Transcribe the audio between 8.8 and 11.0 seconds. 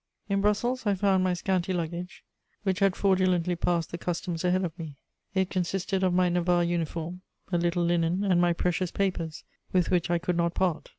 papers, with which I could not part.